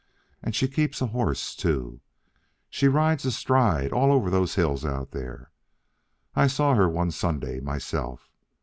[0.41, 2.01] And she keeps a horse, too.
[2.71, 5.51] She rides astride all over those hills out there.
[6.35, 8.31] I saw her one Sunday myself.